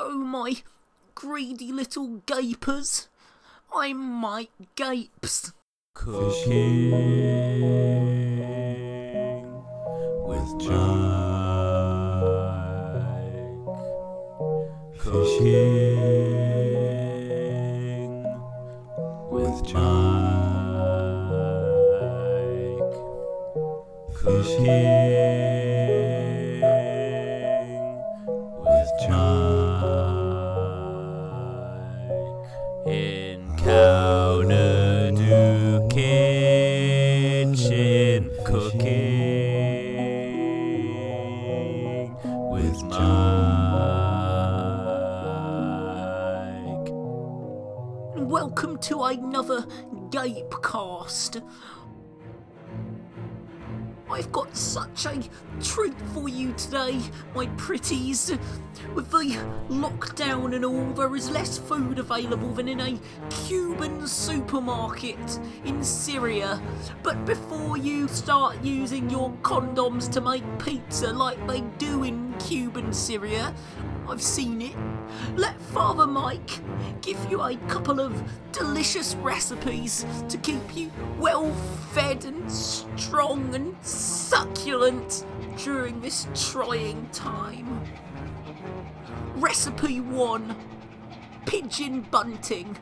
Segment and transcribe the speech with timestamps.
[0.00, 0.54] Hello, my
[1.16, 3.08] greedy little gapers.
[3.74, 5.52] I'm Mike Gapes.
[5.92, 6.92] Cooking
[10.22, 11.18] with Mike.
[15.00, 15.98] Cooking
[19.32, 20.28] with Mike.
[24.14, 26.07] Cooking
[49.12, 49.62] another
[50.10, 51.42] Gapecast.
[54.10, 55.20] I've got such a
[55.62, 56.98] treat for you today,
[57.34, 58.32] my pretties.
[58.94, 59.36] With the
[59.68, 62.98] lockdown and all, there is less food available than in a
[63.46, 66.60] Cuban supermarket in Syria.
[67.02, 72.94] But before you start using your condoms to make pizza like they do in Cuban
[72.94, 73.54] Syria,
[74.08, 74.74] I've seen it.
[75.36, 76.60] Let Father Mike
[77.02, 81.52] give you a couple of delicious recipes to keep you well
[81.92, 85.26] fed and strong and succulent
[85.58, 87.84] during this trying time.
[89.36, 90.56] Recipe 1
[91.44, 92.78] Pigeon Bunting.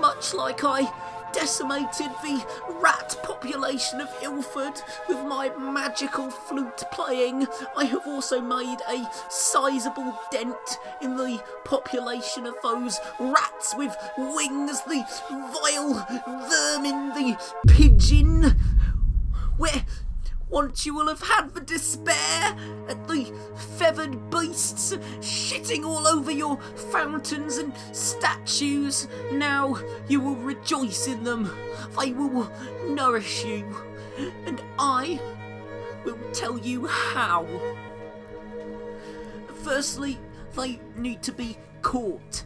[0.00, 0.92] Much like I
[1.34, 2.44] decimated the
[2.80, 7.46] rat population of Ilford with my magical flute playing,
[7.76, 14.80] I have also made a sizable dent in the population of those rats with wings,
[14.82, 16.06] the vile
[16.48, 18.56] vermin, the pigeon,
[19.56, 19.84] where
[20.48, 22.56] once you will have had the despair
[22.88, 23.32] at the
[23.76, 26.56] feathered beasts shitting all over your
[26.92, 29.08] fountains and statues.
[29.32, 29.78] Now
[30.08, 31.50] you will rejoice in them.
[31.98, 32.50] They will
[32.88, 33.64] nourish you.
[34.46, 35.20] And I
[36.04, 37.46] will tell you how.
[39.62, 40.18] Firstly,
[40.54, 42.44] they need to be caught.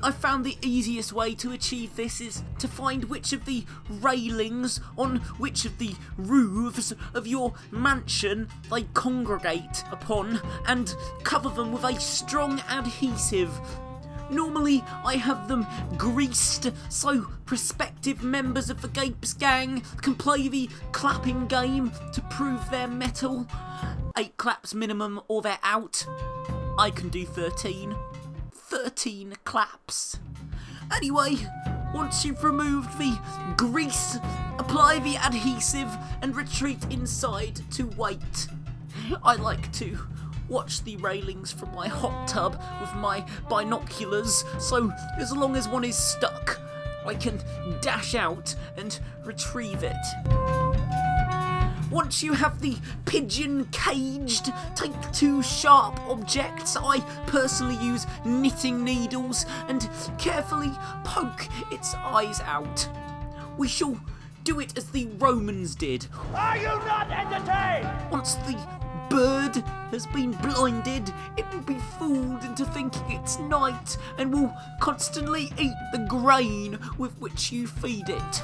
[0.00, 4.80] I found the easiest way to achieve this is to find which of the railings
[4.96, 10.94] on which of the roofs of your mansion they congregate upon and
[11.24, 13.50] cover them with a strong adhesive.
[14.30, 15.66] Normally, I have them
[15.96, 22.60] greased so prospective members of the Gapes gang can play the clapping game to prove
[22.70, 23.48] their mettle.
[24.16, 26.06] Eight claps minimum or they're out.
[26.78, 27.96] I can do 13.
[28.68, 30.18] 13 claps.
[30.94, 31.36] Anyway,
[31.94, 33.18] once you've removed the
[33.56, 34.18] grease,
[34.58, 35.88] apply the adhesive
[36.20, 38.48] and retreat inside to wait.
[39.24, 39.98] I like to
[40.50, 45.84] watch the railings from my hot tub with my binoculars, so as long as one
[45.84, 46.60] is stuck,
[47.06, 47.40] I can
[47.80, 50.57] dash out and retrieve it.
[51.90, 52.76] Once you have the
[53.06, 56.76] pigeon caged, take two sharp objects.
[56.76, 59.88] I personally use knitting needles and
[60.18, 60.70] carefully
[61.04, 62.86] poke its eyes out.
[63.56, 63.98] We shall
[64.44, 66.06] do it as the Romans did.
[66.34, 68.10] Are you not entertained?
[68.10, 68.58] Once the
[69.08, 69.56] bird
[69.90, 75.74] has been blinded, it will be fooled into thinking it's night and will constantly eat
[75.92, 78.42] the grain with which you feed it.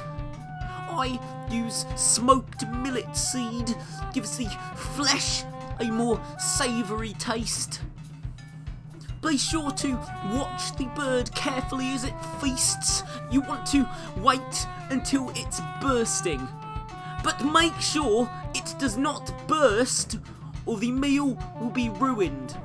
[0.95, 1.19] I
[1.51, 3.75] use smoked millet seed,
[4.13, 5.43] gives the flesh
[5.79, 7.81] a more savoury taste.
[9.21, 9.93] Be sure to
[10.33, 13.03] watch the bird carefully as it feasts.
[13.31, 16.47] You want to wait until it's bursting.
[17.23, 20.19] But make sure it does not burst
[20.65, 22.55] or the meal will be ruined.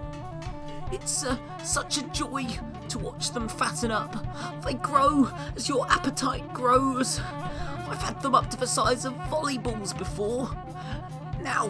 [0.93, 2.47] It's uh, such a joy
[2.89, 4.27] to watch them fatten up.
[4.65, 7.21] They grow as your appetite grows.
[8.01, 10.51] I've had them up to the size of volleyballs before.
[11.43, 11.69] Now,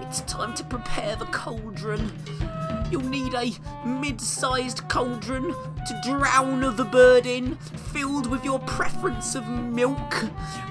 [0.00, 2.10] it's time to prepare the cauldron.
[2.90, 3.52] You'll need a
[3.86, 5.54] mid sized cauldron
[5.86, 10.12] to drown the bird in, filled with your preference of milk.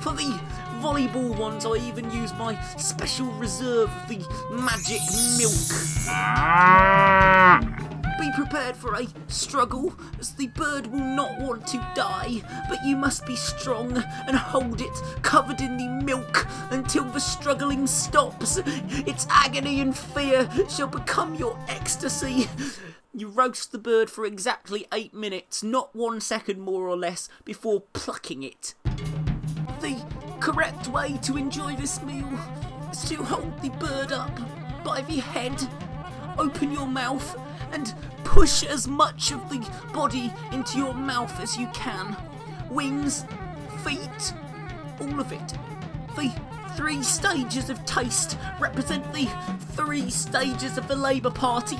[0.01, 0.37] For the
[0.81, 4.17] volleyball ones, I even use my special reserve of the
[4.51, 4.99] magic
[5.37, 6.09] milk.
[6.09, 7.78] Ah!
[8.19, 12.97] Be prepared for a struggle, as the bird will not want to die, but you
[12.97, 13.95] must be strong
[14.27, 18.59] and hold it covered in the milk until the struggling stops.
[18.65, 22.49] Its agony and fear shall become your ecstasy.
[23.13, 27.83] You roast the bird for exactly eight minutes, not one second more or less, before
[27.93, 28.75] plucking it.
[29.79, 30.03] The
[30.41, 32.37] correct way to enjoy this meal
[32.91, 34.37] is to hold the bird up
[34.83, 35.69] by the head
[36.37, 37.37] open your mouth
[37.71, 37.93] and
[38.23, 42.15] push as much of the body into your mouth as you can.
[42.69, 43.25] Wings,
[43.83, 44.33] feet,
[44.99, 45.53] all of it.
[46.15, 46.33] The
[46.75, 49.27] three stages of taste represent the
[49.71, 51.77] three stages of the Labour Party.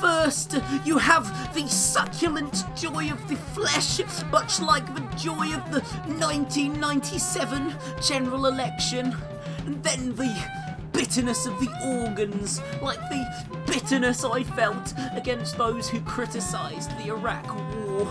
[0.00, 5.80] First, you have the succulent joy of the flesh, much like the joy of the
[6.20, 9.16] 1997 general election.
[9.66, 10.32] And then the
[10.92, 17.46] bitterness of the organs, like the bitterness I felt against those who criticised the Iraq
[17.54, 18.08] War.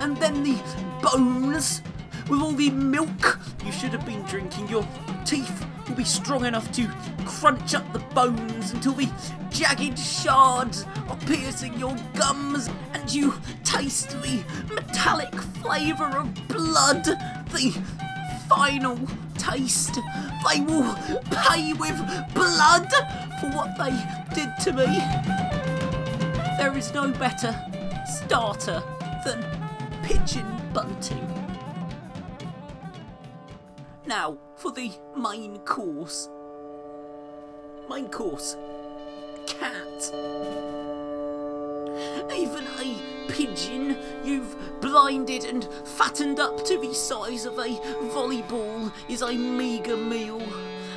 [0.00, 0.58] And then the
[1.02, 1.82] bones,
[2.28, 4.68] with all the milk you should have been drinking.
[4.68, 4.86] Your
[5.24, 6.88] teeth will be strong enough to
[7.26, 9.10] crunch up the bones until the
[9.50, 13.34] jagged shards are piercing your gums, and you
[13.64, 14.42] taste the
[14.74, 17.04] metallic flavour of blood.
[17.04, 17.82] The
[18.48, 18.98] final
[19.38, 19.98] taste.
[20.48, 20.94] They will
[21.30, 21.98] pay with
[22.34, 22.88] blood
[23.40, 23.90] for what they
[24.34, 24.98] did to me.
[26.58, 27.56] There is no better
[28.06, 28.82] starter
[29.24, 29.44] than
[30.02, 31.26] pigeon bunting.
[34.06, 36.28] Now, for the main course.
[37.88, 38.56] Main course.
[39.46, 40.12] Cat.
[42.36, 47.68] Even a pigeon you've blinded and fattened up to the size of a
[48.12, 50.40] volleyball is a meagre meal.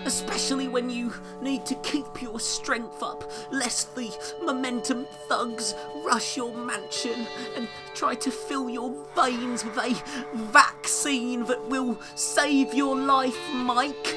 [0.06, 4.12] Especially when you need to keep your strength up, lest the
[4.44, 5.74] momentum thugs
[6.04, 9.96] rush your mansion and try to fill your veins with a
[10.36, 14.16] vaccine that will save your life, Mike.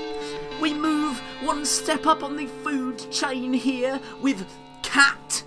[0.61, 4.47] We move one step up on the food chain here with
[4.83, 5.45] cat.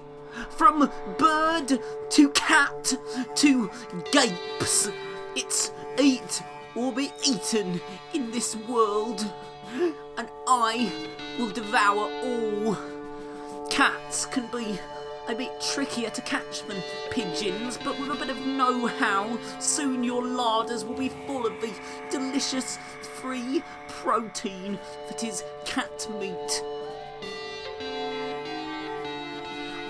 [0.52, 1.80] From bird
[2.12, 2.94] to cat
[3.36, 3.70] to
[4.12, 4.90] gapes.
[5.36, 6.42] It's eat
[6.76, 7.82] or be eaten
[8.14, 9.26] in this world.
[10.18, 10.92] And I
[11.38, 12.78] will devour all.
[13.70, 14.80] Cats can be
[15.28, 16.82] a bit trickier to catch than
[17.12, 21.54] pigeons, but with a bit of know how, soon your larders will be full of
[21.62, 21.72] the
[22.10, 26.64] delicious free protein that is cat meat.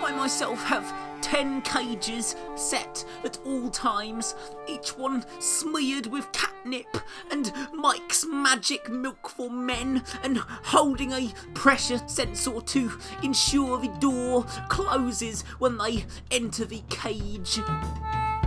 [0.04, 0.94] I myself have
[1.30, 4.34] 10 cages set at all times,
[4.68, 6.88] each one smeared with catnip
[7.30, 12.92] and Mike's magic milk for men, and holding a pressure sensor to
[13.22, 17.60] ensure the door closes when they enter the cage.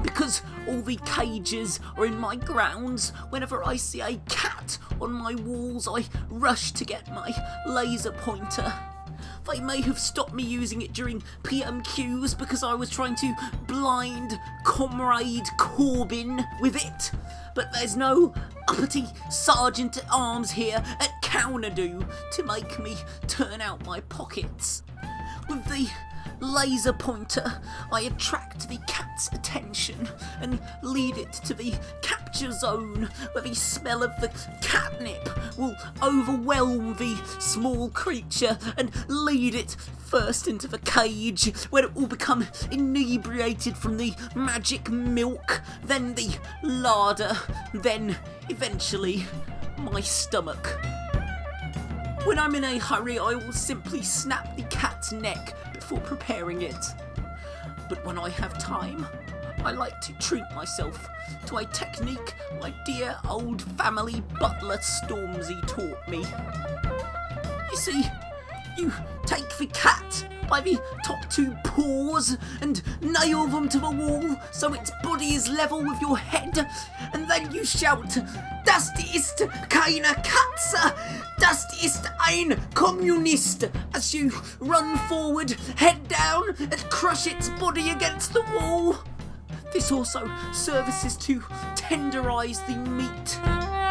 [0.02, 5.36] Because all the cages are in my grounds, whenever I see a cat on my
[5.36, 7.32] walls, I rush to get my
[7.64, 8.74] laser pointer.
[9.50, 13.34] They may have stopped me using it during PMQs because I was trying to
[13.66, 17.10] blind Comrade Corbyn with it.
[17.54, 18.34] But there's no
[18.68, 22.96] uppity sergeant at arms here at Cownadoo to make me
[23.26, 24.82] turn out my pockets.
[25.48, 25.88] With the
[26.42, 27.60] laser pointer,
[27.92, 30.08] I attract the cat's attention
[30.40, 31.72] and lead it to the
[32.02, 34.28] capture zone where the smell of the
[34.60, 41.94] catnip will overwhelm the small creature and lead it first into the cage where it
[41.94, 46.28] will become inebriated from the magic milk, then the
[46.62, 47.32] larder,
[47.72, 48.16] then
[48.48, 49.24] eventually
[49.78, 50.78] my stomach.
[52.24, 55.56] When I'm in a hurry, I will simply snap the cat's neck
[56.00, 56.84] preparing it.
[57.88, 59.06] But when I have time,
[59.64, 61.08] I like to treat myself
[61.46, 66.24] to a technique my dear old family butler Stormzy taught me.
[67.70, 68.02] You see,
[68.76, 68.92] you
[69.26, 74.72] take the cat by the top two paws and nail them to the wall so
[74.74, 76.66] its body is level with your head,
[77.12, 78.18] and then you shout,
[78.64, 80.94] Das ist keine Katze!
[81.38, 83.68] Das ist ein Kommunist!
[83.94, 84.30] As you
[84.60, 88.96] run forward, head down, and crush its body against the wall.
[89.72, 91.40] This also services to
[91.74, 93.81] tenderize the meat.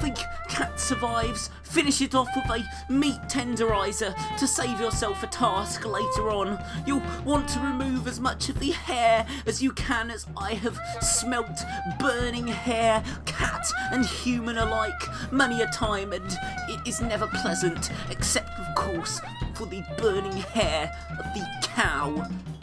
[0.00, 0.10] The
[0.48, 6.30] cat survives, finish it off with a meat tenderizer to save yourself a task later
[6.30, 6.62] on.
[6.86, 10.78] You'll want to remove as much of the hair as you can, as I have
[11.00, 11.60] smelt
[11.98, 16.36] burning hair, cat and human alike, many a time, and
[16.68, 19.20] it is never pleasant, except, of course,
[19.54, 22.10] for the burning hair of the cow,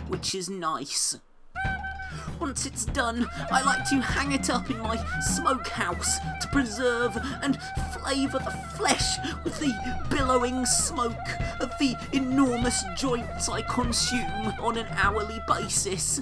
[0.07, 1.17] which is nice.
[2.41, 7.59] Once it's done, I like to hang it up in my smokehouse to preserve and
[7.93, 9.71] flavour the flesh with the
[10.09, 11.13] billowing smoke
[11.59, 16.19] of the enormous joints I consume on an hourly basis.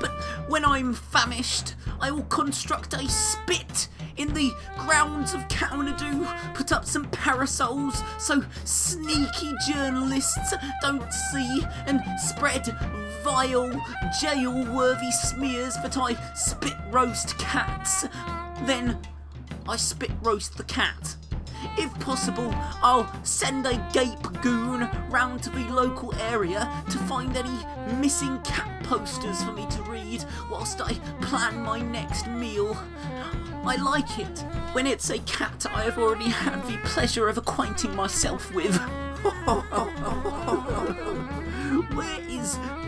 [0.00, 0.10] But
[0.48, 6.84] when I'm famished, I will construct a spit in the grounds of Kaunadu, put up
[6.84, 12.66] some parasols so sneaky journalists don't see, and spread
[13.22, 13.70] vile,
[14.20, 18.06] jail worthy smears that I spit roast cats.
[18.62, 18.98] Then
[19.68, 21.16] I spit roast the cat.
[21.76, 22.52] If possible,
[22.82, 27.58] I'll send a gape goon round to the local area to find any
[28.00, 32.76] missing cat posters for me to read whilst I plan my next meal.
[33.64, 37.94] I like it when it's a cat I have already had the pleasure of acquainting
[37.94, 38.80] myself with.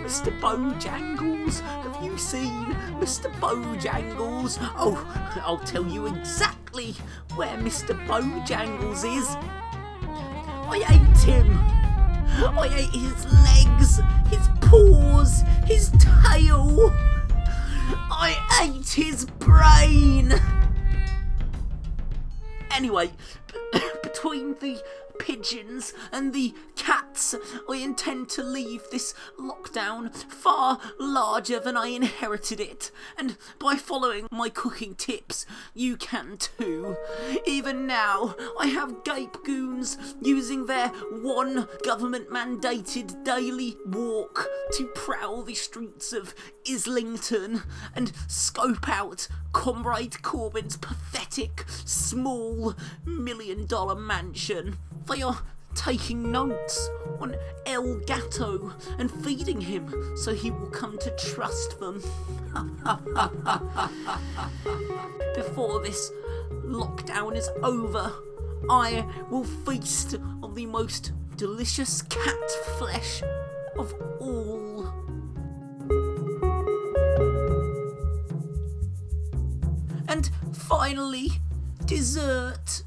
[0.05, 0.39] Mr.
[0.39, 1.61] Bojangles?
[1.61, 2.67] Have you seen
[3.01, 3.33] Mr.
[3.41, 4.59] Bojangles?
[4.77, 5.03] Oh,
[5.43, 6.95] I'll tell you exactly
[7.37, 7.95] where Mr.
[8.07, 9.35] Bojangles is.
[10.69, 11.59] I ate him.
[12.37, 16.93] I ate his legs, his paws, his tail.
[18.11, 20.35] I ate his brain.
[22.73, 23.11] Anyway,
[24.03, 24.83] between the
[25.19, 27.35] pigeons and the cats,
[27.69, 32.91] I intend to leave this lockdown far larger than I inherited it.
[33.17, 36.97] And by following my cooking tips, you can too.
[37.47, 45.43] Even now, I have gape goons using their one government mandated daily walk to prowl
[45.43, 46.35] the streets of
[46.69, 47.63] Islington
[47.95, 54.79] and scope out Comrade Corbyn's pathetic, small, million dollar mansion.
[55.07, 55.39] They are
[55.75, 56.89] taking notes
[57.21, 62.03] on El Gato and feeding him so he will come to trust them.
[65.35, 66.11] Before this
[66.65, 68.13] lockdown is over,
[68.71, 73.23] I will feast on the most delicious cat flesh
[73.77, 74.93] of all.
[80.09, 81.31] And finally,
[81.85, 82.85] dessert.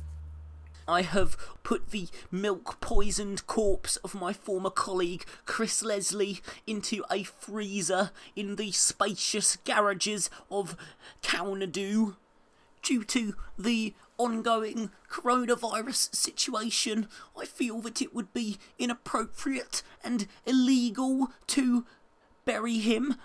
[0.87, 7.23] I have put the milk poisoned corpse of my former colleague Chris Leslie into a
[7.23, 10.77] freezer in the spacious garages of
[11.21, 12.15] Kaunadu.
[12.81, 21.31] Due to the ongoing coronavirus situation, I feel that it would be inappropriate and illegal
[21.47, 21.85] to
[22.45, 23.15] bury him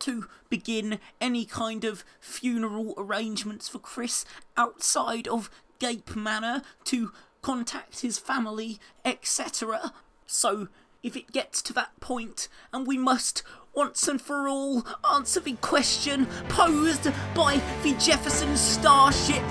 [0.00, 4.24] to begin any kind of funeral arrangements for Chris
[4.56, 9.92] outside of Gape Manor to contact his family, etc.
[10.26, 10.68] So,
[11.02, 13.42] if it gets to that point and we must
[13.76, 17.04] once and for all answer the question posed
[17.34, 19.42] by the Jefferson Starship,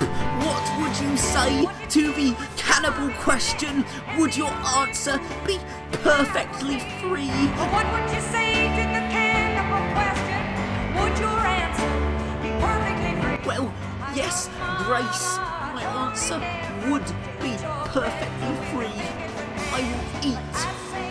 [0.42, 3.84] what would you say to the cannibal question?
[4.18, 5.58] Would your answer be
[5.92, 7.30] perfectly free?
[7.70, 10.42] What would you say to the cannibal question?
[11.00, 11.88] Would your answer
[12.42, 13.46] be perfectly free?
[13.46, 13.72] Well,
[14.14, 14.50] yes,
[14.84, 15.38] Grace,
[15.86, 16.40] answer
[16.90, 17.06] would
[17.40, 17.56] be
[17.92, 18.98] perfectly free.
[19.72, 20.56] I will eat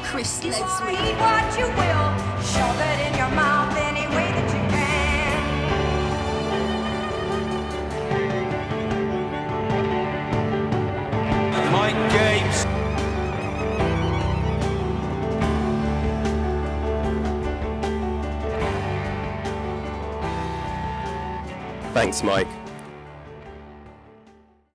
[0.03, 0.93] Chris Leslie.
[0.93, 2.07] Eat what you will,
[2.43, 4.95] shove it in your mouth any way that you can.
[11.71, 12.65] Mike Gapes.
[21.93, 22.54] Thanks, Mike.